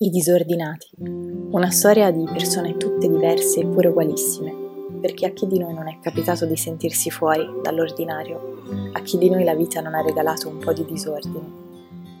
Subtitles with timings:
[0.00, 0.90] I disordinati.
[1.00, 4.54] Una storia di persone tutte diverse eppure ugualissime,
[5.00, 9.28] perché a chi di noi non è capitato di sentirsi fuori dall'ordinario, a chi di
[9.28, 11.50] noi la vita non ha regalato un po' di disordine.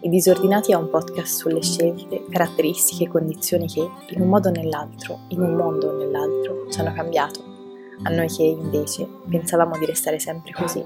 [0.00, 4.52] I disordinati è un podcast sulle scelte, caratteristiche e condizioni che, in un modo o
[4.52, 7.44] nell'altro, in un mondo o nell'altro, ci hanno cambiato,
[8.02, 10.82] a noi che invece pensavamo di restare sempre così,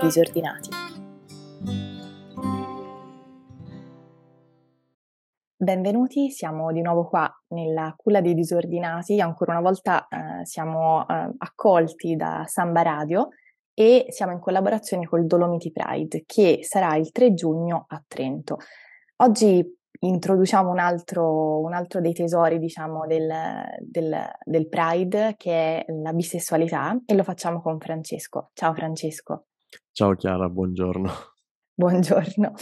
[0.00, 0.70] disordinati.
[5.64, 11.30] Benvenuti, siamo di nuovo qua nella culla dei disordinati, ancora una volta eh, siamo eh,
[11.38, 13.28] accolti da Samba Radio
[13.72, 18.58] e siamo in collaborazione col Dolomiti Pride che sarà il 3 giugno a Trento.
[19.22, 19.66] Oggi
[20.00, 23.32] introduciamo un altro, un altro dei tesori diciamo del,
[23.80, 28.50] del, del Pride che è la bisessualità e lo facciamo con Francesco.
[28.52, 29.46] Ciao Francesco.
[29.92, 31.10] Ciao Chiara, buongiorno.
[31.72, 32.52] Buongiorno.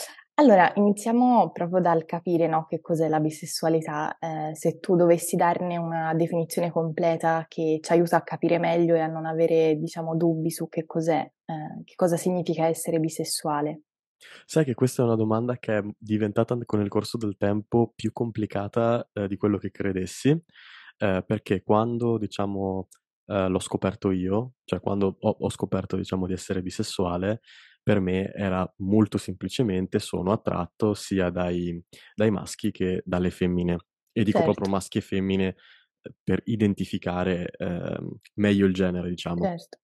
[0.43, 4.19] Allora, iniziamo proprio dal capire, no, che cos'è la bisessualità.
[4.19, 8.99] Eh, se tu dovessi darne una definizione completa che ci aiuta a capire meglio e
[8.99, 13.83] a non avere, diciamo, dubbi su che cos'è, eh, che cosa significa essere bisessuale.
[14.45, 18.11] Sai che questa è una domanda che è diventata con il corso del tempo più
[18.11, 20.31] complicata eh, di quello che credessi,
[20.99, 22.89] eh, perché quando, diciamo,
[23.27, 27.43] eh, l'ho scoperto io, cioè quando ho, ho scoperto, diciamo, di essere bisessuale,
[27.83, 31.83] per me era molto semplicemente sono attratto sia dai,
[32.15, 33.77] dai maschi che dalle femmine.
[34.13, 34.53] E dico certo.
[34.53, 35.57] proprio maschi e femmine
[36.03, 37.99] eh, per identificare eh,
[38.35, 39.43] meglio il genere, diciamo.
[39.43, 39.79] Certo.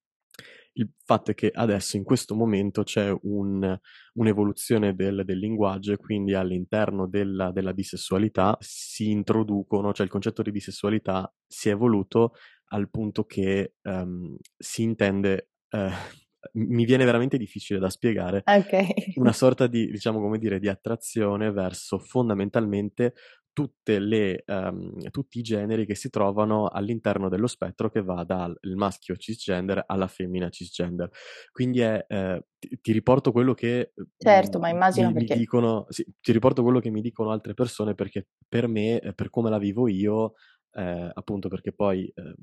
[0.74, 3.76] Il fatto è che adesso, in questo momento, c'è un,
[4.12, 10.42] un'evoluzione del, del, linguaggio e quindi all'interno della, della, bisessualità si introducono, cioè il concetto
[10.42, 12.34] di bisessualità si è evoluto
[12.68, 15.90] al punto che um, si intende uh,
[16.52, 18.42] mi viene veramente difficile da spiegare.
[18.44, 19.14] Okay.
[19.16, 23.14] Una sorta di, diciamo, come dire, di attrazione verso fondamentalmente
[23.98, 29.16] le, um, tutti i generi che si trovano all'interno dello spettro che va dal maschio
[29.16, 31.10] cisgender alla femmina cisgender.
[31.50, 35.34] Quindi è, eh, ti, ti, riporto quello che certo, ma immagino mi, perché...
[35.34, 39.30] mi dicono, sì, ti riporto quello che mi dicono altre persone perché per me, per
[39.30, 40.34] come la vivo io,
[40.72, 42.34] eh, appunto perché poi eh,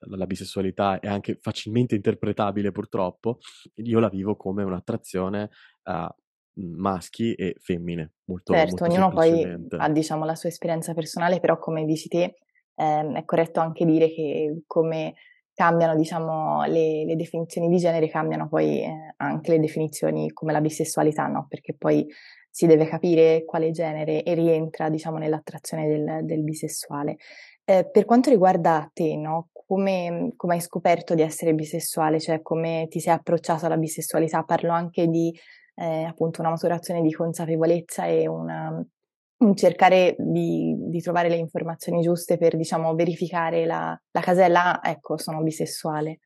[0.00, 3.38] la bisessualità è anche facilmente interpretabile purtroppo,
[3.76, 5.50] io la vivo come un'attrazione
[5.84, 6.14] a
[6.54, 8.12] maschi e femmine.
[8.24, 12.36] Molto, certo, molto ognuno poi ha diciamo, la sua esperienza personale, però come dici te
[12.74, 15.14] ehm, è corretto anche dire che come
[15.54, 20.60] cambiano diciamo, le, le, definizioni di genere, cambiano poi eh, anche le definizioni come la
[20.60, 21.46] bisessualità, no?
[21.48, 22.06] perché poi
[22.48, 27.18] si deve capire quale genere e rientra diciamo, nell'attrazione del, del bisessuale.
[27.70, 29.50] Eh, per quanto riguarda te, no?
[29.52, 34.42] come, come, hai scoperto di essere bisessuale, cioè come ti sei approcciato alla bisessualità?
[34.42, 35.32] Parlo anche di
[35.76, 38.84] eh, appunto una maturazione di consapevolezza e una,
[39.36, 45.16] un cercare di, di, trovare le informazioni giuste per, diciamo, verificare la, la casella, ecco,
[45.16, 46.18] sono bisessuale.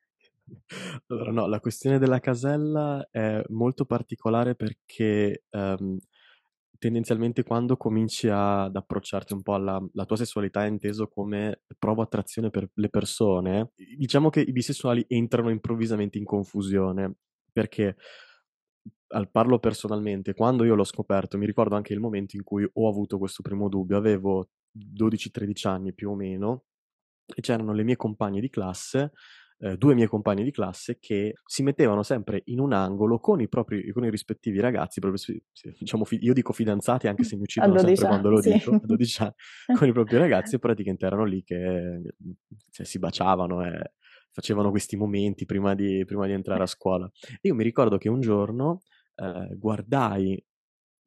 [1.09, 5.99] Allora, no, la questione della casella è molto particolare perché um,
[6.79, 12.69] tendenzialmente quando cominci ad approcciarti un po' alla tua sessualità inteso come provo attrazione per
[12.75, 17.17] le persone, diciamo che i bisessuali entrano improvvisamente in confusione,
[17.53, 17.97] perché
[19.09, 22.89] al parlo personalmente, quando io l'ho scoperto, mi ricordo anche il momento in cui ho
[22.89, 26.65] avuto questo primo dubbio, avevo 12-13 anni più o meno,
[27.27, 29.13] e c'erano le mie compagne di classe
[29.59, 33.49] eh, due miei compagni di classe che si mettevano sempre in un angolo con i
[33.49, 35.23] propri con i rispettivi ragazzi, proprio,
[35.79, 38.53] diciamo, io dico fidanzati anche se mi uccidono sempre quando lo sì.
[38.53, 39.33] dico, a 12 anni,
[39.77, 42.15] con i propri ragazzi e praticamente erano lì che
[42.71, 43.93] cioè, si baciavano e
[44.31, 47.09] facevano questi momenti prima di, prima di entrare a scuola.
[47.41, 48.83] E io mi ricordo che un giorno
[49.15, 50.45] eh, guardai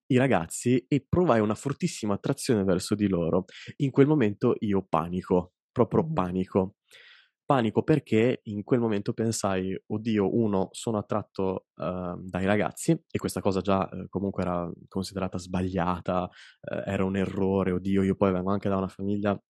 [0.09, 3.45] i ragazzi e provai una fortissima attrazione verso di loro.
[3.77, 6.75] In quel momento io panico, proprio panico.
[7.47, 13.39] Panico perché in quel momento pensai, oddio, uno, sono attratto uh, dai ragazzi e questa
[13.39, 18.51] cosa già uh, comunque era considerata sbagliata, uh, era un errore, oddio, io poi vengo
[18.51, 19.41] anche da una famiglia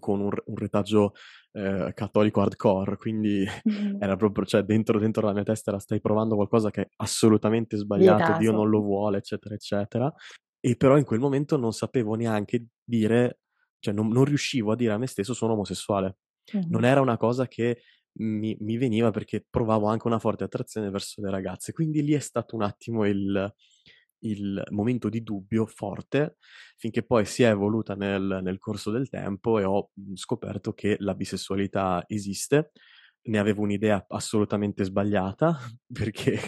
[0.00, 1.14] con un, un retaggio
[1.52, 4.00] cattolico hardcore, quindi mm.
[4.00, 7.76] era proprio, cioè dentro, dentro, la mia testa era stai provando qualcosa che è assolutamente
[7.76, 10.12] sbagliato, Dio non lo vuole, eccetera, eccetera.
[10.60, 13.40] E però in quel momento non sapevo neanche dire,
[13.78, 16.18] cioè non, non riuscivo a dire a me stesso sono omosessuale
[16.68, 17.82] non era una cosa che
[18.12, 21.72] mi, mi, veniva perché provavo anche una forte attrazione verso le ragazze.
[21.72, 23.54] Quindi lì è stato un attimo il,
[24.20, 26.36] il momento di dubbio forte,
[26.76, 30.96] finché poi si è evoluta nel, nel corso del tempo e ho mhmm, scoperto che
[30.98, 32.72] la bisessualità esiste.
[33.22, 35.58] Ne avevo un'idea assolutamente sbagliata,
[35.92, 36.38] perché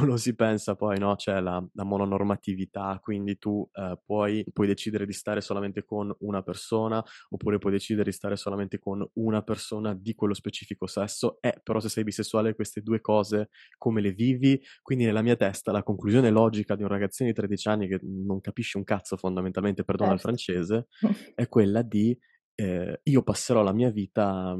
[0.00, 5.06] uno si pensa poi, no, c'è la, la mononormatività, quindi tu eh, puoi, puoi, decidere
[5.06, 9.94] di stare solamente con una persona, oppure puoi decidere di stare solamente con una persona
[9.94, 14.60] di quello specifico sesso, eh, però se sei bisessuale queste due cose come le vivi?
[14.82, 18.40] Quindi nella mia testa la conclusione logica di un ragazzino di 13 anni che non
[18.40, 20.28] capisce un cazzo fondamentalmente, perdono certo.
[20.28, 20.88] il francese,
[21.34, 22.16] è quella di
[22.60, 24.58] eh, io passerò la mia vita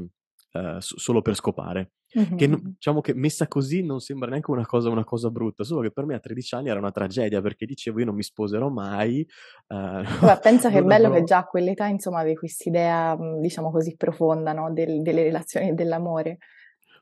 [0.51, 1.91] eh, solo per scopare.
[2.17, 2.35] Mm-hmm.
[2.37, 5.91] Che diciamo che messa così non sembra neanche una cosa, una cosa, brutta, solo che
[5.91, 9.19] per me a 13 anni era una tragedia perché dicevo io non mi sposerò mai.
[9.19, 11.19] Eh, Beh, pensa che è bello avrò...
[11.19, 14.73] che già a quell'età insomma avevi quest'idea diciamo così profonda no?
[14.73, 16.39] Del, delle relazioni e dell'amore.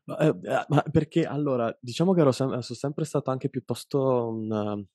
[0.03, 4.85] Ma, eh, ma, perché allora diciamo che ero sem- sono sempre stato anche piuttosto un,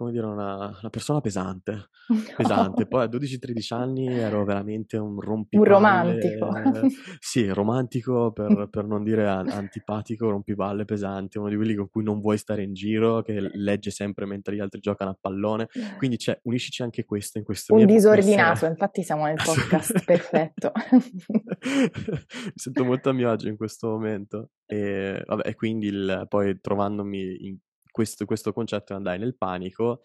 [0.00, 1.90] come dire, una, una persona pesante,
[2.34, 2.86] pesante.
[2.86, 5.68] Poi a 12-13 anni ero veramente un rompipalle.
[5.68, 6.50] Un romantico.
[7.20, 12.20] sì, romantico per, per non dire antipatico, rompipalle pesante, uno di quelli con cui non
[12.20, 15.68] vuoi stare in giro, che legge sempre mentre gli altri giocano a pallone.
[15.98, 18.68] Quindi c'è, uniscici anche questo in questo Un disordinato, questa...
[18.68, 20.72] infatti siamo nel podcast, perfetto.
[21.60, 24.48] Mi sento molto a mio agio in questo momento.
[24.64, 27.58] E, vabbè, quindi il, poi trovandomi in
[27.90, 30.00] questo, questo concetto e andai nel panico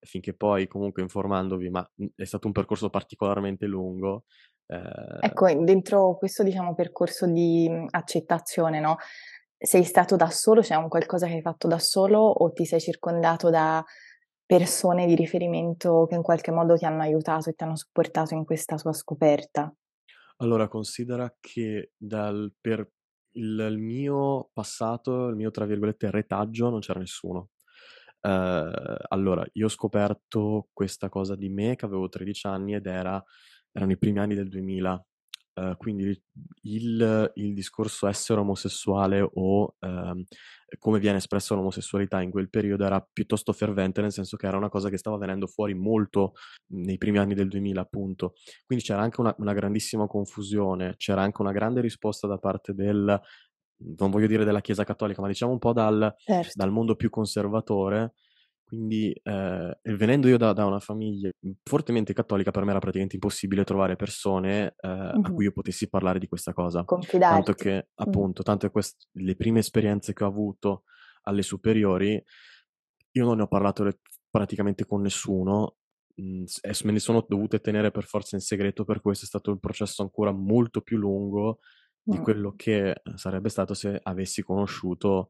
[0.00, 4.24] finché poi comunque informandovi, ma mhmm, è stato un percorso particolarmente lungo.
[4.66, 5.18] Eh...
[5.20, 8.96] Ecco, dentro questo diciamo percorso di mhmm, accettazione, no?
[9.56, 12.64] Sei stato da solo, c'è cioè un qualcosa che hai fatto da solo o ti
[12.64, 13.84] sei circondato da
[14.46, 18.44] persone di riferimento che in qualche modo ti hanno aiutato e ti hanno supportato in
[18.44, 19.72] questa tua scoperta?
[20.36, 22.88] Allora, considera che dal, per
[23.38, 27.50] il, il mio passato, il mio tra virgolette retaggio, non c'era nessuno.
[28.20, 33.22] Uh, allora, io ho scoperto questa cosa di me che avevo 13 anni ed era,
[33.72, 35.06] erano i primi anni del 2000.
[35.54, 36.22] Uh, quindi
[36.62, 40.24] il, il, discorso essere omosessuale o uh,
[40.78, 44.68] come viene espressa l'omosessualità in quel periodo era piuttosto fervente, nel senso che era una
[44.68, 46.32] cosa che stava venendo fuori molto
[46.72, 48.34] nei primi anni del 2000, appunto.
[48.66, 53.20] Quindi c'era anche una, una grandissima confusione, c'era anche una grande risposta da parte del,
[53.98, 56.52] non voglio dire della Chiesa Cattolica, ma diciamo un po' dal, certo.
[56.54, 58.14] dal mondo più conservatore.
[58.68, 61.30] Quindi, eh, venendo io da, da, una famiglia
[61.64, 65.24] fortemente cattolica, per me era praticamente impossibile trovare persone eh, mm-hmm.
[65.24, 66.84] a cui io potessi parlare di questa cosa.
[66.84, 67.34] Confidarti.
[67.34, 68.44] Tanto che, appunto, mm.
[68.44, 70.82] tanto che quest- le prime esperienze che ho avuto
[71.22, 72.22] alle superiori,
[73.12, 75.76] io non ne ho parlato le- praticamente con nessuno,
[76.16, 76.44] mh,
[76.84, 80.02] me ne sono dovute tenere per forza in segreto, per questo è stato il processo
[80.02, 81.60] ancora molto più lungo
[82.02, 85.28] di quello che sarebbe stato se avessi conosciuto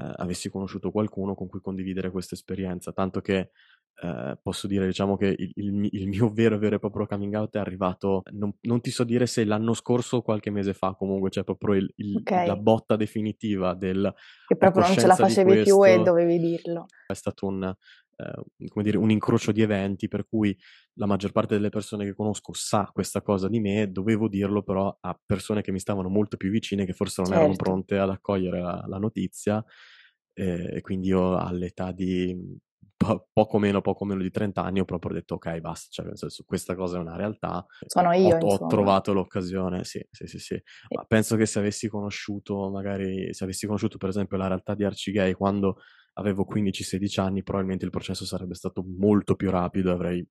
[0.00, 3.50] eh, avessi conosciuto qualcuno con cui condividere questa esperienza, tanto che
[4.02, 7.34] eh, posso dire diciamo che il, il, il, mio vero e vero e proprio coming
[7.34, 10.94] out è arrivato, non, non, ti so dire se l'anno scorso o qualche mese fa
[10.94, 11.86] comunque, c'è cioè proprio
[12.20, 12.46] okay.
[12.46, 14.12] la botta definitiva del...
[14.46, 16.86] Che proprio non ce la facevi più e dovevi dirlo.
[17.06, 17.74] È stato un,
[18.20, 20.56] eh, come dire, un incrocio di eventi per cui
[20.94, 24.94] la maggior parte delle persone che conosco sa questa cosa di me, dovevo dirlo però
[25.00, 27.44] a persone che mi stavano molto più vicine, che forse non certo.
[27.44, 29.64] erano pronte ad accogliere la, la notizia,
[30.34, 32.58] eh, e quindi io all'età di
[32.96, 36.18] po- poco meno, poco meno di 30 anni ho proprio detto ok basta, cioè nel
[36.18, 40.38] senso questa cosa è una realtà, sono io ho, ho trovato l'occasione, sì, sì, sì,
[40.38, 40.62] sì.
[40.94, 44.84] Ma penso che se avessi conosciuto magari, se avessi conosciuto per esempio la realtà di
[44.84, 45.78] Arcigay quando
[46.20, 50.28] avevo 15-16 anni, probabilmente il processo sarebbe stato molto più rapido e avrei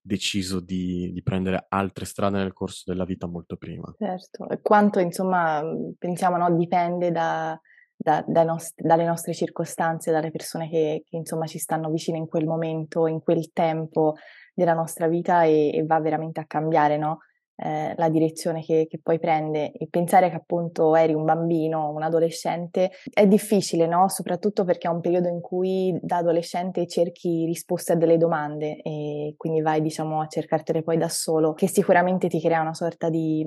[0.00, 3.92] deciso di, di, prendere altre strade nel corso della vita molto prima.
[3.98, 5.62] Certo, e quanto insomma
[5.98, 7.58] pensiamo no, dipende da,
[7.96, 12.26] da, da nost- dalle nostre circostanze, dalle persone che, che, insomma ci stanno vicine in
[12.26, 14.16] quel momento, in quel tempo
[14.52, 17.20] della nostra vita e, e va veramente a cambiare, no?
[17.56, 22.02] Eh, la direzione che, che, poi prende e pensare che appunto eri un bambino, un
[22.02, 24.08] adolescente, è difficile, no?
[24.08, 29.34] Soprattutto perché è un periodo in cui da adolescente cerchi risposte a delle domande e
[29.36, 33.46] quindi vai, diciamo, a cercartele poi da solo, che sicuramente ti crea una sorta di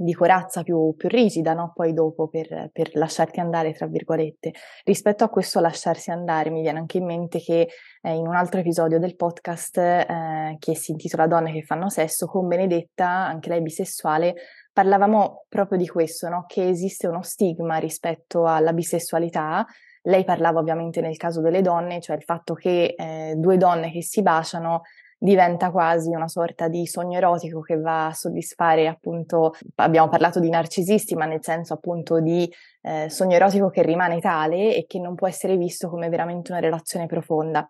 [0.00, 1.72] di corazza più, più rigida, no?
[1.74, 4.52] Poi dopo per, per, lasciarti andare, tra virgolette.
[4.84, 7.68] Rispetto a questo lasciarsi andare, mi viene anche in mente che
[8.02, 12.26] eh, in un altro episodio del podcast eh, che si intitola Donne che fanno sesso,
[12.26, 14.36] con Benedetta, anche lei bisessuale,
[14.72, 16.44] parlavamo proprio di questo, no?
[16.46, 19.66] Che esiste uno stigma rispetto alla bisessualità.
[20.02, 24.04] Lei parlava ovviamente nel caso delle donne, cioè il fatto che eh, due donne che
[24.04, 24.82] si baciano
[25.18, 30.48] diventa quasi una sorta di sogno erotico che va a soddisfare appunto, abbiamo parlato di
[30.48, 32.50] narcisisti, ma nel senso appunto di
[32.82, 36.60] eh, sogno erotico che rimane tale e che non può essere visto come veramente una
[36.60, 37.68] relazione profonda.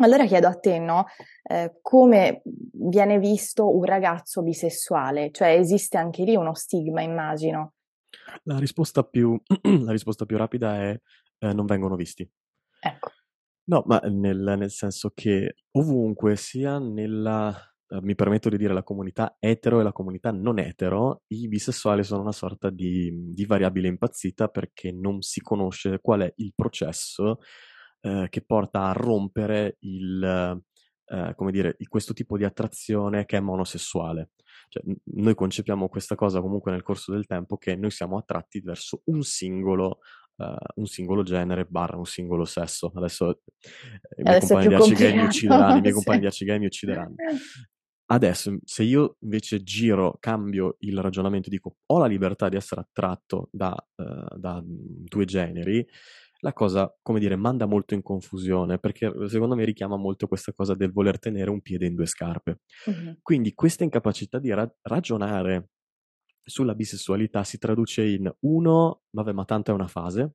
[0.00, 1.06] Allora chiedo a te, no,
[1.42, 5.30] eh, come viene visto un ragazzo bisessuale?
[5.32, 7.74] Cioè esiste anche lì uno stigma, immagino.
[8.44, 9.36] La risposta più
[9.84, 11.00] la risposta più rapida è,
[11.38, 12.28] ehm, non vengono visti.
[12.80, 13.10] Ecco.
[13.70, 17.48] No, ma nel nel senso che ovunque, sia nella
[17.88, 22.02] uhm, mi permetto di dire la comunità etero e la comunità non etero, i bisessuali
[22.02, 27.40] sono una sorta di di variabile impazzita perché non si conosce qual è il processo,
[28.00, 30.22] ehm, che porta a rompere il
[31.10, 34.30] ehm, come dire, questo tipo di attrazione che è monosessuale.
[34.70, 34.82] Cioè,
[35.16, 39.22] noi concepiamo questa cosa comunque nel corso del tempo che noi siamo attratti verso un
[39.22, 39.98] singolo
[40.38, 42.90] uhm, un singolo genere barra un singolo sesso.
[42.94, 43.40] Adesso
[44.18, 45.94] i miei Adesso compagni di Arcigay mi uccideranno, i miei sì.
[45.94, 47.18] compagni di Arcigay mi uccideranno.
[48.10, 53.48] Adesso, se io invece giro, cambio il ragionamento dico: "Ho la libertà di essere attratto
[53.52, 55.86] da uhm, da 2 generi",
[56.40, 60.74] la cosa, come dire, manda molto in confusione, perché secondo me richiama molto questa cosa
[60.74, 62.60] del voler tenere un piede in 2 scarpe.
[62.86, 63.16] Mh-mh.
[63.22, 65.70] Quindi questa incapacità di ra ragionare
[66.48, 70.34] sulla bisessualità si traduce in: 1: "Vabbè, ma tanto è una fase".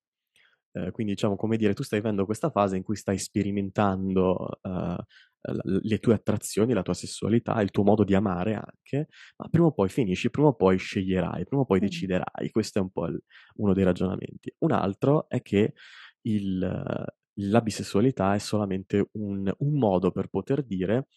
[0.73, 5.79] Ehm, quindi diciamo, come dire, tu stai vivendo questa fase in cui stai sperimentando, l
[5.83, 9.71] le tue attrazioni, la tua sessualità, il tuo modo di amare anche, ma prima o
[9.73, 12.49] poi finisci, prima o poi sceglierai, prima o poi deciderai.
[12.51, 13.21] Questo è un po' il
[13.55, 14.53] uno dei ragionamenti.
[14.59, 15.73] Un altro è che
[16.23, 17.05] il
[17.37, 21.07] la bisessualità è solamente un un modo per poter dire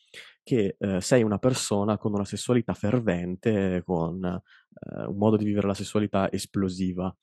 [0.42, 4.40] che, uhm, sei una persona con una sessualità fervente, con, uhm,
[5.08, 7.14] un modo di vivere la sessualità esplosiva.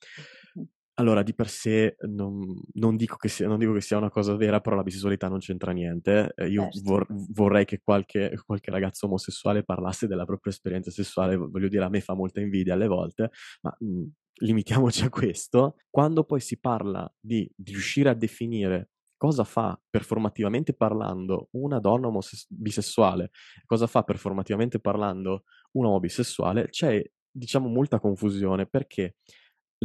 [0.54, 0.64] Mh.
[0.98, 2.40] Allora, di per sé non
[2.74, 5.40] non dico che sia non dico che sia una cosa vera, però la bisessualità non
[5.40, 6.32] c'entra niente.
[6.36, 11.68] Ehm, io vor vorrei che qualche qualche ragazzo omosessuale parlasse della propria esperienza sessuale, voglio
[11.68, 13.32] dire, a me fa molta invidia alle volte,
[13.62, 14.12] ma, mhmm,
[14.44, 15.76] limitiamoci a questo.
[15.90, 22.08] Quando poi si parla di di riuscire a definire cosa fa, performativamente parlando, una donna
[22.08, 23.32] omoses bisessuale,
[23.66, 29.16] cosa fa performativamente parlando un uomo bisessuale, c'è, diciamo, molta confusione perché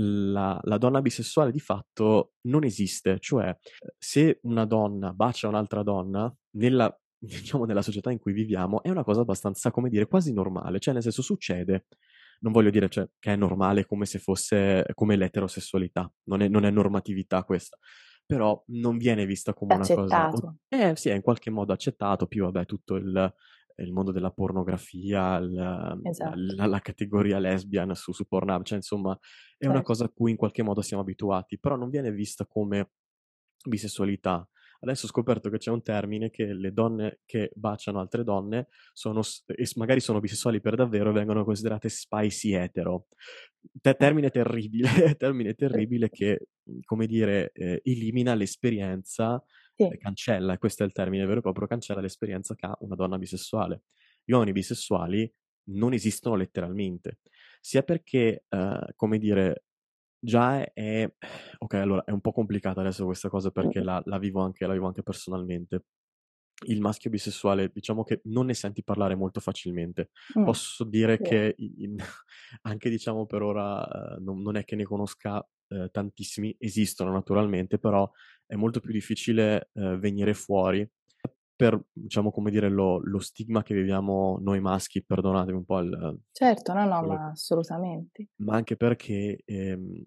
[0.00, 3.18] la la donna bisessuale di fatto non esiste.
[3.20, 3.56] Cioè,
[3.98, 9.04] se una donna bacia un'altra donna, nella diciamo nella società in cui viviamo, è una
[9.04, 10.78] cosa abbastanza, come dire, quasi normale.
[10.78, 11.86] Cioè, nel senso, succede.
[12.40, 16.10] Non voglio dire, cioè, che è normale come se fosse come l'eterosessualità.
[16.24, 17.76] Non è non è normatività questa.
[18.26, 20.56] Però non viene vista come una cosa Accettato.
[20.68, 23.34] eh, sì, è in qualche modo accettato, più vabbè tutto il
[23.80, 25.52] il mondo della pornografia, il
[26.02, 26.56] Esatto.
[26.56, 29.16] la la categoria lesbian su su Pornhub, cioè insomma
[29.56, 29.82] è una Certo.
[29.82, 32.90] cosa a cui in qualche modo siamo abituati, però non viene vista come
[33.64, 34.48] bisessualità.
[34.80, 39.22] Adesso ho scoperto che c'è un termine che le donne che baciano altre donne sono
[39.46, 43.08] e magari sono bisessuali per davvero, vengono considerate spicy etero.
[43.80, 49.42] Te termine terribile, termine terribile che, mhmm, come dire, ehm, elimina l'esperienza,
[49.78, 49.98] Sì.
[49.98, 53.82] cancella, questo è il termine vero e proprio, cancella l'esperienza che ha una donna bisessuale.
[54.24, 55.32] Gli uomini bisessuali
[55.70, 57.18] non esistono letteralmente,
[57.60, 59.64] sia perché, uhm, come dire,
[60.20, 61.10] già è
[61.58, 64.72] okay, allora è un po' complicata adesso questa cosa perché la la vivo anche la
[64.74, 65.84] vivo anche personalmente.
[66.66, 70.10] Il maschio bisessuale diciamo che non ne senti parlare molto facilmente.
[70.34, 70.42] Mh.
[70.42, 71.22] Posso dire Vero.
[71.22, 71.96] che in
[72.62, 77.78] anche diciamo per ora, uhm, non non è che ne conosca, uhm, tantissimi, esistono naturalmente,
[77.78, 78.10] però
[78.46, 80.88] è molto più difficile, uhm, venire fuori
[81.58, 86.20] per, diciamo, come dire, lo lo stigma che viviamo noi maschi, perdonatemi un po' il
[86.32, 88.30] Certo, no, no, quello ma assolutamente.
[88.40, 90.02] ma anche perché, ehm,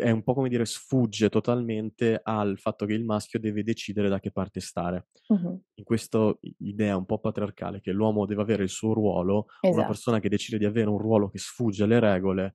[0.00, 4.20] è un po' come dire, sfugge totalmente al fatto che il maschio deve decidere da
[4.20, 5.08] che parte stare.
[5.30, 5.60] Mh-mh.
[5.74, 9.84] In questo i idea un po' patriarcale che l'uomo deve avere il suo ruolo, una
[9.84, 9.84] Esatto.
[9.84, 12.54] persona che decide di avere un ruolo che sfugge alle regole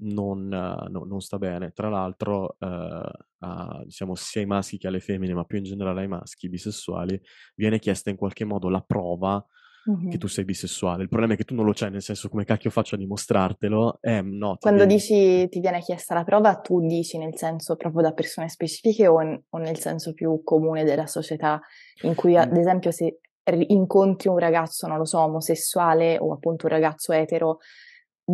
[0.00, 1.72] non no non sta bene.
[1.72, 6.02] Tra l'altro, uhm, a diciamo sia ai maschi che alle femmine, ma più in generale
[6.02, 7.20] ai maschi bisessuali,
[7.54, 9.44] viene chiesta in qualche modo la prova
[10.08, 11.02] che tu sei bisessuale.
[11.02, 13.98] Il problema è che tu non lo c'hai, nel senso come cacchio faccio a dimostrartelo?
[14.00, 18.02] Eh, no, Quando devi dici ti viene chiesta la prova, tu dici nel senso proprio
[18.02, 21.60] da persone specifiche o n o nel senso più comune della società,
[22.02, 26.66] in cui ad esempio se ri incontri un ragazzo, non lo so, omosessuale o appunto
[26.66, 27.58] un ragazzo etero,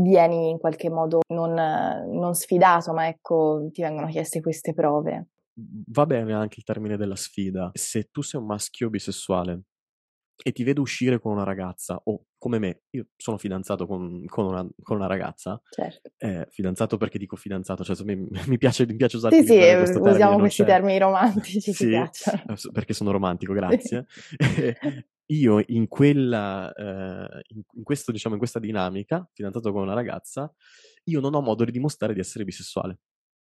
[0.03, 5.29] vieni in qualche modo non non sfidato, ma ecco, ti vengono chieste queste prove?
[5.57, 7.71] Va bene anche il termine della sfida.
[7.75, 9.63] Se tu sei un maschio bisessuale
[10.43, 14.47] e ti vedo uscire con una ragazza o come me, io sono fidanzato con con
[14.47, 16.11] una con una ragazza, Certo.
[16.19, 19.77] ehm, fidanzato perché dico fidanzato, cioè mi mi piace mi piace usare Sì, sì, utilizzare
[19.79, 21.95] questo termine, usiamo questi c'è termini romantici, ci sì,
[22.47, 24.07] adesso perché sono romantico, grazie.
[25.29, 26.71] Io in quella
[27.49, 30.53] in in questo diciamo in questa dinamica, fidanzato con una ragazza,
[31.05, 32.99] io non ho modo di dimostrare di essere bisessuale.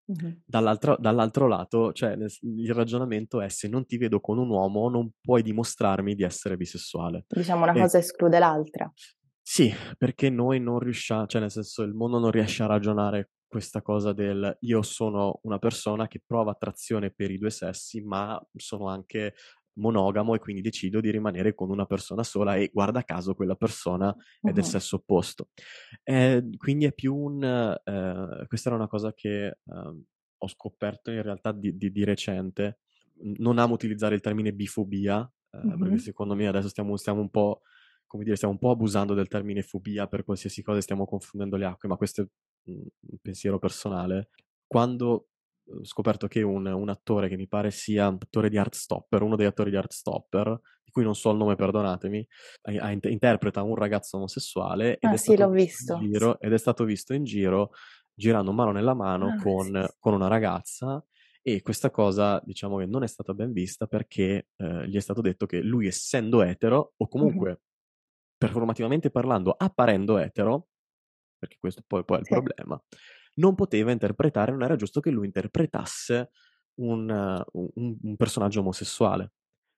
[0.08, 0.44] Mh-mh.
[0.46, 5.10] Dall'altro dall'altro lato, cioè il ragionamento è: se non ti vedo con un uomo, non
[5.20, 7.26] puoi dimostrarmi di essere bisessuale.
[7.30, 8.92] Diciamo una E cosa esclude l'altra.
[9.46, 13.82] Sì, perché noi non riuscia cioè nel senso il mondo non riesce a ragionare questa
[13.82, 18.88] cosa del io sono una persona che prova attrazione per i due sessi, ma sono
[18.88, 19.34] anche
[19.74, 24.14] monogamo e quindi decido di rimanere con una persona sola e guarda caso quella persona
[24.40, 25.48] è del sesso opposto.
[26.02, 27.42] Eh, quindi è più un...
[27.42, 32.80] Eh, questa era una cosa che eh, ho scoperto in realtà di, di, di, recente.
[33.38, 37.62] Non amo utilizzare il termine bifobia, eh, perché secondo me adesso stiamo, stiamo un po'
[38.14, 41.64] come dire, stiamo un po' abusando del termine fobia per qualsiasi cosa, stiamo confondendo le
[41.64, 42.26] acque, ma questo è
[42.70, 44.28] un pensiero personale.
[44.68, 45.30] Quando
[45.66, 49.46] ho scoperto che un, un, attore che mi pare sia attore di Heartstopper, uno degli
[49.46, 52.26] attori di Heartstopper, di cui non so il nome, perdonatemi,
[52.62, 55.98] a, a, interpreta un ragazzo omosessuale ed, ah, è sì, stato l'ho visto.
[55.98, 57.70] Giro, ed è stato visto in giro
[58.14, 59.96] girando mano nella mano ah, con, sì, sì.
[59.98, 61.04] con, una ragazza
[61.42, 65.20] e questa cosa diciamo che non è stata ben vista perché eh, gli è stato
[65.20, 67.58] detto che lui essendo etero o comunque mm-hmm.
[68.38, 70.68] performativamente parlando apparendo etero
[71.36, 72.32] perché questo poi, poi è il sì.
[72.32, 72.82] problema
[73.34, 76.30] non poteva interpretare, non era giusto che lui interpretasse
[76.80, 79.32] un, un, un personaggio omosessuale.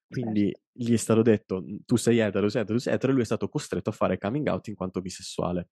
[0.09, 0.61] Quindi certo.
[0.73, 3.27] gli è stato detto, tu sei etero, tu sei etero, sei etero, e lui è
[3.27, 5.71] stato costretto a fare coming out in quanto bisessuale.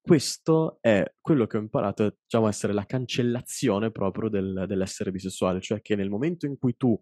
[0.00, 5.60] Questo è quello che ho imparato, diciamo, a essere la cancellazione proprio del, dell'essere bisessuale,
[5.60, 6.98] cioè che nel momento in cui tu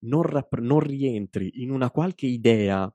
[0.00, 2.92] non, rap- non rientri in una qualche idea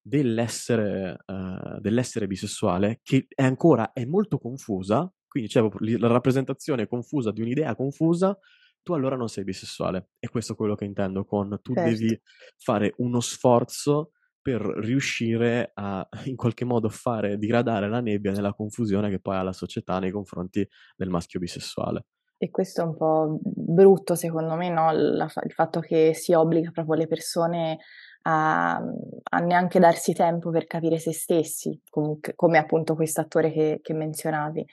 [0.00, 7.32] dell'essere, uh, dell'essere bisessuale, che è ancora è molto confusa, quindi c'è la rappresentazione confusa
[7.32, 8.38] di un'idea confusa,
[8.84, 10.10] tu allora non sei bisessuale.
[10.20, 11.90] E questo è quello che intendo con tu certo.
[11.90, 12.20] devi
[12.56, 19.10] fare uno sforzo per riuscire a in qualche modo fare digradare la nebbia nella confusione
[19.10, 20.64] che poi ha la società nei confronti
[20.94, 22.06] del maschio bisessuale.
[22.38, 24.92] E questo è un po' brutto secondo me, no?
[24.92, 27.78] La, il fatto che si obbliga proprio le persone
[28.22, 33.80] a, a, neanche darsi tempo per capire se stessi, comunque, come appunto questo attore che,
[33.82, 34.64] che menzionavi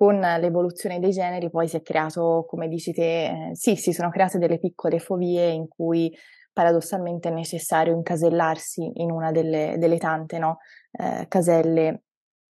[0.00, 4.08] con l'evoluzione dei generi poi si è creato, come dici te, eh, sì, si sono
[4.08, 6.10] create delle piccole fobie in cui
[6.54, 10.60] paradossalmente è necessario incasellarsi in una delle, delle tante no,
[10.92, 12.04] eh, caselle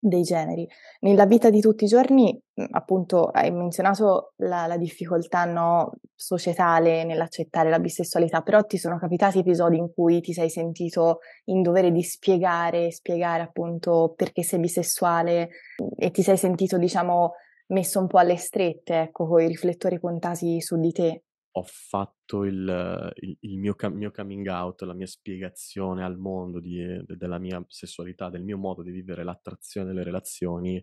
[0.04, 0.68] dei generi.
[1.00, 2.36] Nella vita di tutti i giorni,
[2.72, 9.38] appunto, hai menzionato la, la difficoltà no, societale nell'accettare la bisessualità, però ti sono capitati
[9.38, 15.50] episodi in cui ti sei sentito in dovere di spiegare, spiegare appunto perché sei bisessuale
[15.96, 17.34] e ti sei sentito, diciamo,
[17.68, 21.22] messo un po' alle strette, ecco, con i riflettori puntati su di te
[21.54, 26.76] ho fatto il, il, il mio, mio, coming out, la mia spiegazione al mondo di,
[26.76, 30.82] de, della mia sessualità, del mio modo di vivere l'attrazione delle relazioni,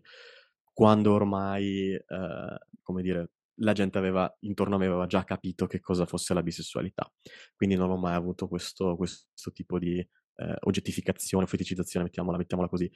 [0.72, 5.80] quando ormai, eh, come dire, la gente aveva, intorno a me aveva già capito che
[5.80, 7.12] cosa fosse la bisessualità.
[7.56, 12.90] Quindi non ho mai avuto questo, questo tipo di eh, oggettificazione, feticizzazione, mettiamola, mettiamola così,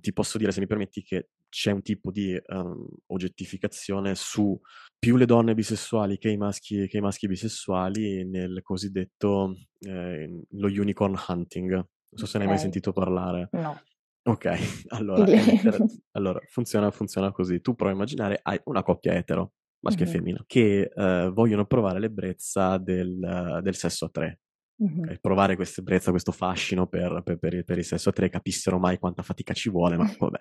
[0.00, 4.58] ti posso dire, se mi permetti, che c'è un tipo di um, oggettificazione su
[4.98, 10.66] più le donne bisessuali che i maschi, che i maschi bisessuali nel cosiddetto eh, lo
[10.68, 11.72] unicorn hunting.
[11.72, 12.40] Non so se okay.
[12.40, 13.48] ne hai mai sentito parlare.
[13.52, 13.80] No.
[14.22, 15.84] Ok, allora, inter...
[16.12, 17.60] allora funziona, funziona, così.
[17.60, 20.14] Tu prova a immaginare, hai una coppia etero, maschio mm-hmm.
[20.14, 24.40] e femmina, che uh, vogliono provare l'ebbrezza del, uh, del sesso a tre.
[24.82, 25.16] Mm-hmm.
[25.20, 28.98] provare questa ebbrezza, questo fascino per, per, per, per, il sesso a tre, capissero mai
[28.98, 30.38] quanta fatica ci vuole, ma vabbè,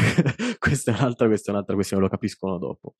[0.58, 2.94] questa, è un'altra, questa è un'altra questione, lo capiscono dopo.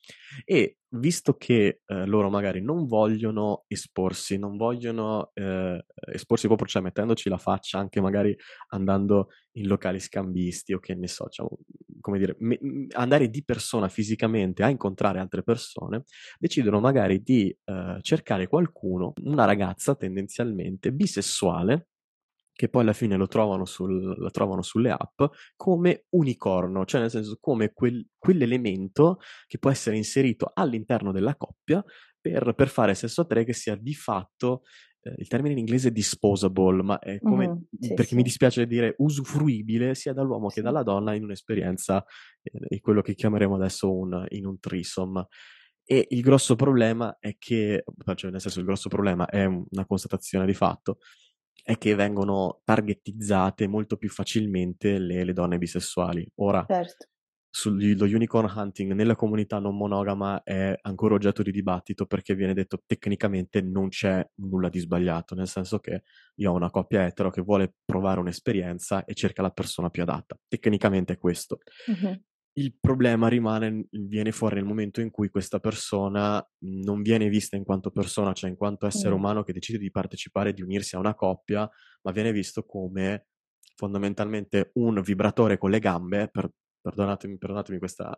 [0.45, 6.83] E visto che eh, loro magari non vogliono esporsi, non vogliono eh, esporsi proprio, cioè
[6.83, 8.37] mettendoci la faccia, anche magari
[8.69, 11.51] andando in locali scambisti o che ne so, diciamo,
[12.01, 12.59] come dire, me,
[12.93, 16.05] andare di persona fisicamente a incontrare altre persone,
[16.39, 21.89] decidono magari di eh, cercare qualcuno, una ragazza tendenzialmente bisessuale,
[22.55, 25.23] che poi alla fine lo trovano, sul, lo trovano sulle app
[25.57, 31.85] come unicorno, cioè nel senso come quel, quell'elemento che può essere inserito all'interno della coppia
[32.21, 34.63] per, per fare sesso a tre che sia di fatto
[35.05, 38.15] eh, il termine in inglese è disposable, ma è come, mm, sì, perché sì.
[38.15, 40.57] mi dispiace dire usufruibile sia dall'uomo sì.
[40.57, 42.05] che dalla donna in un'esperienza,
[42.43, 45.27] eh, quello che chiameremo adesso un, in un threesome.
[45.87, 50.47] E il grosso problema è che, cioè nel senso il grosso problema è una constatazione
[50.47, 50.97] di fatto,
[51.63, 56.27] è che vengono targetizzate molto più facilmente le, le donne bisessuali.
[56.37, 57.07] Ora, certo
[57.57, 62.83] sullo unicorn hunting nella comunità non monogama è ancora oggetto di dibattito perché viene detto
[62.85, 66.03] tecnicamente non c'è nulla di sbagliato, nel senso che
[66.35, 70.37] io ho una coppia etero che vuole provare un'esperienza e cerca la persona più adatta.
[70.49, 71.59] Tecnicamente è questo.
[71.87, 72.21] Uh-huh.
[72.57, 77.65] Il problema rimane, viene fuori nel momento in cui questa persona non viene vista in
[77.65, 81.15] quanto persona, cioè in quanto essere umano che decide di partecipare, di unirsi a una
[81.15, 81.69] coppia,
[82.03, 83.27] ma viene visto come
[83.77, 86.49] fondamentalmente un vibratore con le gambe per
[86.85, 88.15] perdonatemi, perdonatemi questa...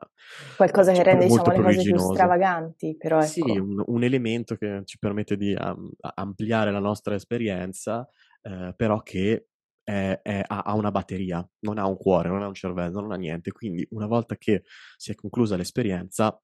[0.57, 3.53] Qualcosa che cioè, rende diciamo, le cose più stravaganti, però Sì, ecco.
[3.53, 8.09] un, un elemento che ci permette di um, ampliare la nostra esperienza,
[8.43, 9.51] eh, però che
[9.87, 13.17] è, è, ha, una batteria, non ha un cuore, non ha un cervello, non ha
[13.17, 13.53] niente.
[13.53, 14.65] Quindi una volta che
[14.97, 16.37] si è conclusa l'esperienza,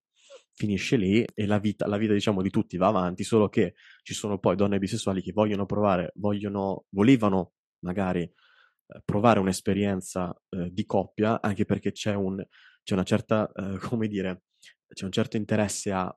[0.55, 4.15] finisce lì e la vita, la vita diciamo di tutti va avanti, solo che ci
[4.15, 10.85] sono poi donne bisessuali che vogliono provare, vogliono, volevano magari eh, provare un'esperienza eh, di
[10.87, 12.41] coppia, anche perché c'è, un,
[12.85, 14.45] c'è una certa, eh, come dire,
[14.93, 16.17] c'è un certo interesse a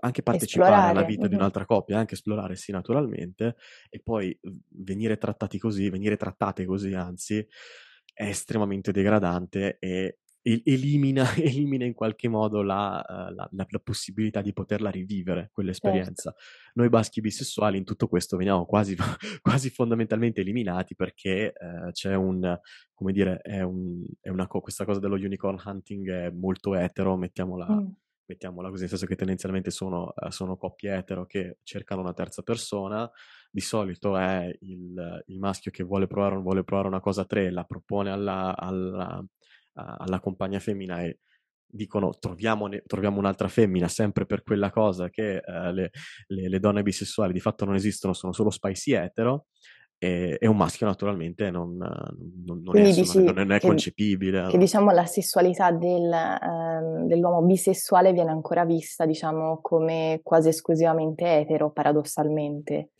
[0.00, 0.98] anche partecipare Esplorare.
[0.98, 1.30] alla vita mm-hmm.
[1.30, 3.56] di un'altra coppia, anche esplorare, sì, naturalmente,
[3.90, 7.46] e poi venire trattati così, venire trattate così, anzi,
[8.12, 14.52] è estremamente degradante e elimina, elimina in qualche modo la, la, la, la, possibilità di
[14.52, 16.30] poterla rivivere, quell'esperienza.
[16.30, 16.72] Certo.
[16.74, 18.96] Noi baschi bisessuali in tutto questo veniamo quasi,
[19.42, 22.58] quasi fondamentalmente eliminati perché eh, c'è un,
[22.94, 27.68] come dire, è, un, è una, questa cosa dello unicorn hunting è molto etero, mettiamola,
[27.68, 27.86] mm.
[28.28, 33.10] Mettiamola così, nel senso che tendenzialmente sono, sono coppie etero che cercano una terza persona,
[33.50, 37.50] di solito è il, il, maschio che vuole provare, vuole provare una cosa a tre,
[37.50, 39.24] la propone alla, alla,
[39.72, 41.20] alla compagna femmina e
[41.70, 45.90] dicono troviamo, troviamo, un'altra femmina sempre per quella cosa che uh, le,
[46.28, 49.46] le, le, donne bisessuali di fatto non esistono, sono solo spicy etero
[49.98, 54.46] e, e un maschio naturalmente non, non, non è, dici non, è che, concepibile.
[54.48, 61.24] Che diciamo la sessualità del, um, dell'uomo bisessuale viene ancora vista diciamo come quasi esclusivamente
[61.24, 62.90] etero paradossalmente.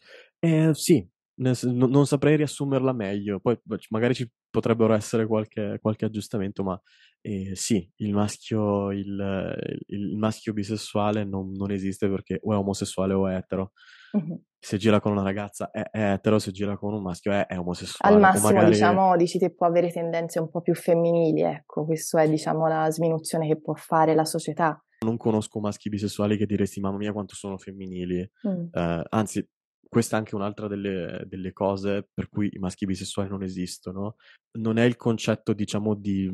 [0.41, 1.07] Eh, sì,
[1.37, 3.59] non saprei riassumerla meglio, poi
[3.91, 6.81] magari ci potrebbero essere qualche, qualche aggiustamento, ma
[7.21, 9.55] eh, sì, il maschio, il,
[9.89, 13.73] il maschio bisessuale non, non, esiste perché o è omosessuale o è etero.
[14.13, 14.43] Uh-huh.
[14.61, 17.59] Se gira con una ragazza è, è, etero, se gira con un maschio è, è
[17.59, 18.15] omosessuale.
[18.15, 18.71] Al massimo, magari...
[18.71, 22.91] diciamo, dici che può avere tendenze un po' più femminili, ecco, questa è, diciamo, la
[22.91, 24.83] sminuzione che può fare la società.
[25.05, 28.29] Non conosco maschi bisessuali che diresti, mamma mia, quanto sono femminili.
[28.49, 28.67] Mm.
[28.73, 29.49] Uh, anzi,
[29.89, 34.17] questa è anche un'altra delle, delle, cose per cui i maschi bisessuali non esistono.
[34.59, 36.29] Non è il concetto, diciamo, di,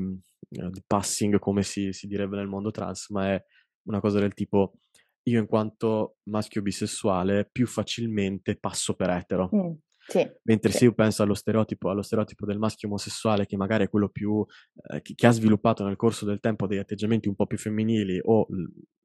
[0.48, 3.44] di passing come si, si, direbbe nel mondo trans, ma è
[3.86, 4.78] una cosa del tipo
[5.24, 9.50] io in quanto maschio bisessuale più facilmente passo per etero.
[9.54, 9.72] Mm.
[10.06, 10.78] Sì, Mentre sì.
[10.78, 14.44] se io penso allo stereotipo, allo stereotipo, del maschio omosessuale, che magari è quello più
[14.90, 18.20] eh, che, che, ha sviluppato nel corso del tempo degli atteggiamenti un po' più femminili,
[18.22, 18.46] o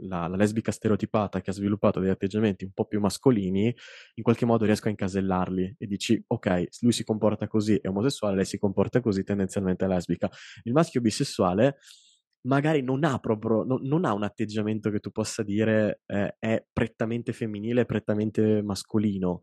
[0.07, 3.73] la, la, lesbica stereotipata che ha sviluppato degli atteggiamenti un po' più mascolini,
[4.15, 8.35] in qualche modo riesco a incasellarli e dici, ok, lui si comporta così, è omosessuale,
[8.35, 10.29] lei si comporta così, tendenzialmente è lesbica.
[10.63, 11.77] Il maschio bisessuale
[12.47, 16.65] magari non ha proprio, non, non ha un atteggiamento che tu possa dire eh, è
[16.71, 19.41] prettamente femminile, prettamente mascolino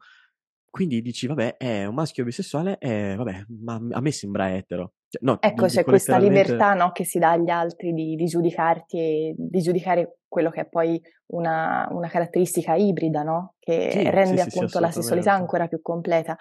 [0.76, 4.92] quindi dici, vabbè, è un maschio bisessuale, e vabbè, ma a me sembra etero.
[5.08, 6.52] Cioè, no, ecco, c'è questa letteralmente...
[6.52, 10.60] libertà no, che si dà agli altri di, di, giudicarti e di giudicare quello che
[10.60, 13.54] è poi una, una caratteristica ibrida, no?
[13.58, 16.36] Che sì, rende sì, sì, appunto la sessualità ancora più completa.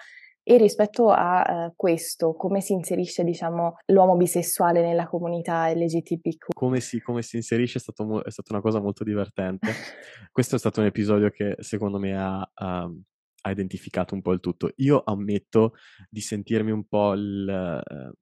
[0.48, 6.52] E rispetto a uh, questo, come si inserisce, diciamo, l'uomo bisessuale nella comunità LGTBQ?
[6.54, 9.66] Come si, come si inserisce è, stato, è, stata una cosa molto divertente.
[10.30, 13.02] Questo è stato un episodio che secondo me ha, um,
[13.40, 14.70] ha identificato un po' il tutto.
[14.76, 15.72] Io ammetto
[16.08, 17.48] di sentirmi un po' il...
[17.48, 18.12] Eh,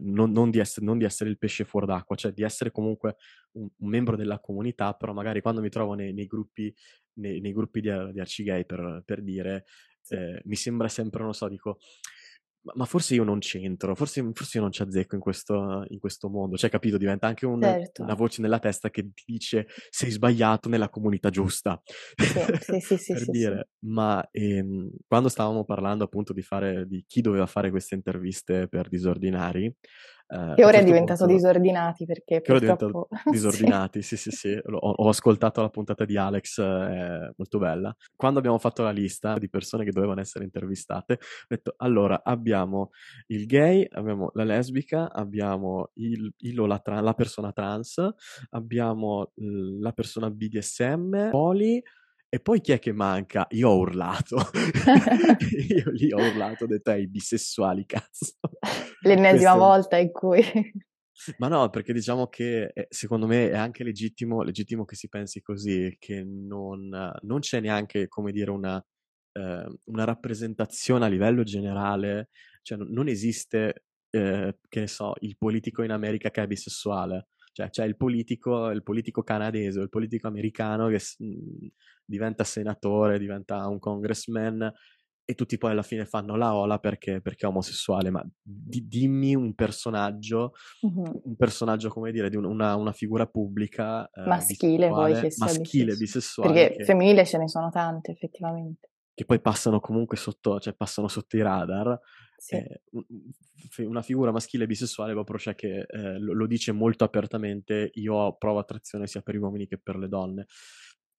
[0.00, 3.18] non, non, di essere, non, di essere, il pesce fuori d'acqua, cioè di essere comunque
[3.52, 6.74] un, un membro della comunità, però magari quando mi trovo nei, nei gruppi,
[7.20, 9.64] nei, nei, gruppi di, di arcigay per, per dire,
[10.10, 11.78] eh, mi sembra sempre, non so, dico,
[12.74, 16.28] ma forse io non c'entro, forse, forse io non ci azzecco in questo, in questo,
[16.28, 16.56] mondo.
[16.56, 18.02] Cioè, capito, diventa anche un, certo.
[18.02, 21.80] una voce nella testa che ti dice sei sbagliato nella comunità giusta.
[22.60, 23.68] Sì, sì, sì, per dire.
[23.80, 28.88] Ma ehm, quando stavamo parlando appunto di fare, di chi doveva fare queste interviste per
[28.88, 29.72] disordinari,
[30.28, 33.08] Uh, che ora certo è diventato punto, disordinati perché che purtroppo...
[33.10, 37.58] ora è disordinati, sì sì sì, ho, ho, ascoltato la puntata di Alex, è molto
[37.58, 37.96] bella.
[38.14, 42.90] Quando abbiamo fatto la lista di persone che dovevano essere intervistate, ho detto allora abbiamo
[43.28, 48.06] il gay, abbiamo la lesbica, abbiamo il, il o la, tra- la persona trans,
[48.50, 51.82] abbiamo la persona BDSM, poli,
[52.30, 53.46] e poi chi è che manca?
[53.50, 54.36] Io ho urlato.
[55.68, 58.34] Io lì ho urlato, ho detto ai bisessuali, cazzo.
[59.00, 59.58] L'ennesima Questo...
[59.58, 60.42] volta in cui...
[61.38, 65.40] Ma no, perché diciamo che eh, secondo me è anche legittimo, legittimo che si pensi
[65.40, 66.88] così, che non,
[67.22, 68.76] non c'è neanche, come dire, una,
[69.32, 72.28] eh, una, rappresentazione a livello generale,
[72.62, 77.28] cioè non esiste, eh, che ne so, il politico in America che è bisessuale.
[77.58, 81.66] Cioè, c'è il politico, il politico canadese o il politico americano che mh,
[82.04, 84.72] diventa senatore, diventa un congressman
[85.24, 89.34] e tutti poi alla fine fanno la ola perché, perché è omosessuale, ma di, dimmi
[89.34, 90.52] un personaggio,
[90.86, 91.04] mm-hmm.
[91.24, 95.46] un personaggio, come dire, di un, una, una, figura pubblica eh, maschile, poi che sia
[95.46, 96.52] maschile, bisessuale.
[96.52, 98.90] Perché che, femminile ce ne sono tante, effettivamente.
[99.18, 101.98] Che poi passano comunque sotto, cioè passano sotto i radar.
[102.36, 102.54] Sì.
[102.54, 102.82] Eh,
[103.78, 108.60] una figura maschile bisessuale proprio cioè che eh, lo, lo dice molto apertamente, io provo
[108.60, 110.46] attrazione sia per gli uomini che per le donne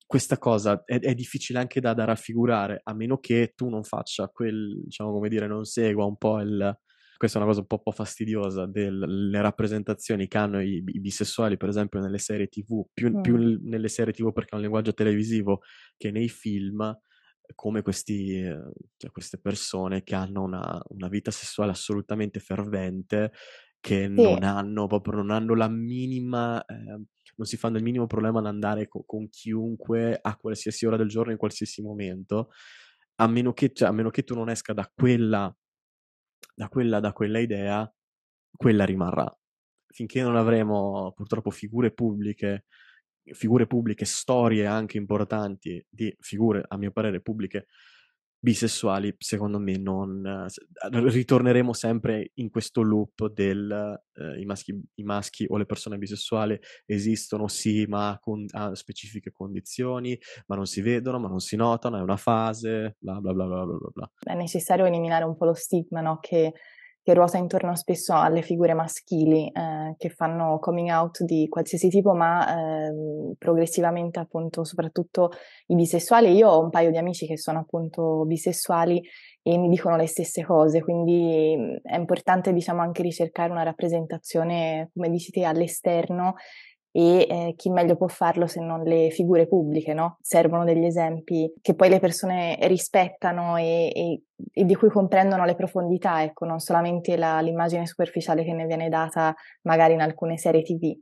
[0.05, 4.27] questa cosa è, è, difficile anche da, da, raffigurare, a meno che tu non faccia
[4.29, 6.79] quel, diciamo come dire, non segua un po' il...
[7.15, 11.57] Questa è una cosa un po', po fastidiosa delle rappresentazioni che hanno i, i, bisessuali,
[11.57, 13.21] per esempio, nelle serie TV, più, mm.
[13.21, 15.61] più, nelle serie TV perché è un linguaggio televisivo
[15.95, 16.97] che nei film,
[17.55, 18.41] come questi,
[18.97, 23.31] cioè queste persone che hanno una, una vita sessuale assolutamente fervente
[23.79, 24.11] che sì.
[24.11, 26.75] non hanno proprio non hanno la minima eh,
[27.35, 31.07] non si fanno il minimo problema ad andare co- con chiunque a qualsiasi ora del
[31.07, 32.49] giorno in qualsiasi momento
[33.15, 35.53] a meno che, cioè, a meno che tu non esca da quella
[36.55, 37.93] da quella da quella idea
[38.51, 39.33] quella rimarrà
[39.87, 42.65] finché non avremo purtroppo figure pubbliche
[43.31, 47.67] figure pubbliche storie anche importanti di figure a mio parere pubbliche
[48.41, 50.47] bisessuali, secondo me non
[50.89, 56.57] ritorneremo sempre in questo loop del eh, i, maschi, i, maschi, o le persone bisessuali
[56.85, 61.97] esistono sì, ma con a specifiche condizioni, ma non si vedono, ma non si notano,
[61.97, 64.11] è una fase, bla bla bla bla bla bla.
[64.19, 66.19] È necessario eliminare un po' lo stigma, no?
[66.21, 66.53] Che
[67.09, 72.13] che ruota intorno spesso alle figure maschili eh, che fanno coming out di qualsiasi tipo,
[72.13, 72.93] ma eh,
[73.35, 75.31] progressivamente appunto soprattutto
[75.67, 76.31] i bisessuali.
[76.35, 79.01] Io ho un paio di amici che sono appunto bisessuali
[79.41, 84.91] e mi dicono le stesse cose, quindi mm, è importante diciamo anche ricercare una rappresentazione,
[84.93, 86.35] come dici te, all'esterno
[86.91, 90.17] e eh, chi meglio può farlo se non le figure pubbliche, no?
[90.21, 94.21] Servono degli esempi che poi le persone rispettano e, e,
[94.51, 98.89] e di cui comprendono le profondità, ecco, non solamente la, l'immagine superficiale che ne viene
[98.89, 100.95] data magari in alcune serie TV.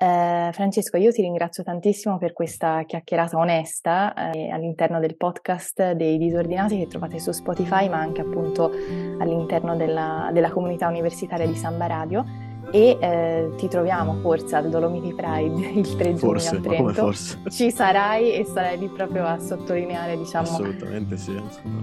[0.00, 6.18] Eh, Francesco, io ti ringrazio tantissimo per questa chiacchierata onesta eh, all'interno del podcast dei
[6.18, 8.70] disordinati che trovate su Spotify, ma anche appunto
[9.18, 15.14] all'interno della, della comunità universitaria di Samba Radio e eh, ti troviamo forse al Dolomiti
[15.14, 16.92] Pride il 3 forse, giugno a Trento.
[16.92, 17.38] forse.
[17.48, 20.46] Ci sarai e sarai lì proprio a sottolineare, diciamo.
[20.46, 21.34] Assolutamente sì,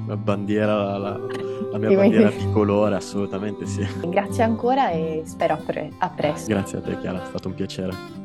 [0.07, 1.19] la bandiera, la,
[1.71, 3.85] la mia bandiera di colore, assolutamente sì.
[4.07, 6.47] Grazie ancora e spero a, pre- a presto.
[6.47, 8.24] Grazie a te Chiara, è stato un piacere.